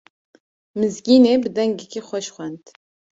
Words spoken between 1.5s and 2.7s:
dengekî xweş xwend.